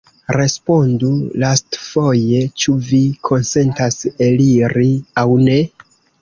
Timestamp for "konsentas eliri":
3.29-4.89